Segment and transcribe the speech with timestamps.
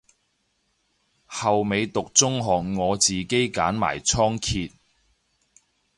[1.27, 4.71] 後尾讀中學我自己練埋倉頡